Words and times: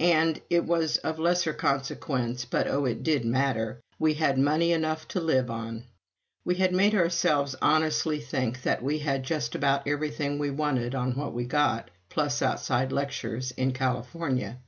And 0.00 0.40
it 0.48 0.64
was 0.64 0.96
of 0.96 1.18
lesser 1.18 1.52
consequence, 1.52 2.46
but 2.46 2.66
oh 2.66 2.86
it 2.86 3.02
did 3.02 3.26
matter 3.26 3.82
we 3.98 4.14
had 4.14 4.38
money 4.38 4.72
enough 4.72 5.06
to 5.08 5.20
live 5.20 5.50
on!! 5.50 5.84
We 6.46 6.54
had 6.54 6.72
made 6.72 6.94
ourselves 6.94 7.54
honestly 7.60 8.18
think 8.18 8.62
that 8.62 8.82
we 8.82 9.00
had 9.00 9.22
just 9.22 9.54
about 9.54 9.86
everything 9.86 10.38
we 10.38 10.50
wanted 10.50 10.94
on 10.94 11.14
what 11.14 11.34
we 11.34 11.44
got, 11.44 11.90
plus 12.08 12.40
outside 12.40 12.90
lectures, 12.90 13.50
in 13.50 13.72
California. 13.74 14.60